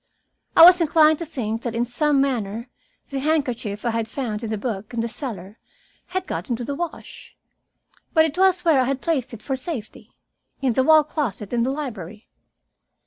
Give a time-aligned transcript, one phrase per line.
[0.57, 2.69] I was inclined to think that in some manner
[3.11, 5.59] the handkerchief I had found in the book in the cellar
[6.07, 7.37] had got into the wash.
[8.11, 10.15] But it was where I had placed it for safety,
[10.59, 12.27] in the wall closet in the library.